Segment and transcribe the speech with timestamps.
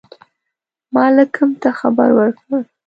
[0.93, 2.57] مالکم ته خبر ورکړ.